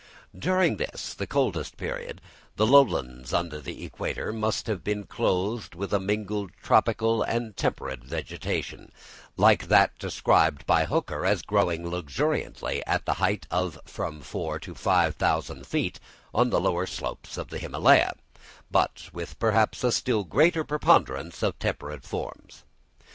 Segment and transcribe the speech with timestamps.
[0.35, 2.21] During this, the coldest period,
[2.55, 8.03] the lowlands under the equator must have been clothed with a mingled tropical and temperate
[8.03, 8.91] vegetation,
[9.37, 14.73] like that described by Hooker as growing luxuriantly at the height of from four to
[14.73, 15.99] five thousand feet
[16.33, 18.13] on the lower slopes of the Himalaya,
[18.71, 22.63] but with perhaps a still greater preponderance of temperate forms.